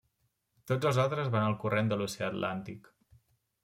[0.71, 2.95] Tots els altres van al corrent de l'oceà Atlàntic.